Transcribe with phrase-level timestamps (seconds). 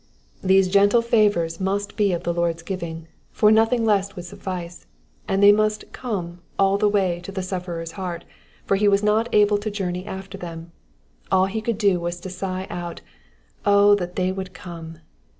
[0.43, 4.87] These gentle favours must be of the Lord^s giving, for nothing less would suffice;
[5.27, 8.25] and they must come" all the way to the suf ferer's heart,
[8.65, 10.71] for he was not able to journey after them;
[11.31, 13.01] all he could do was to sigh out,
[13.63, 14.97] Oh that they would come."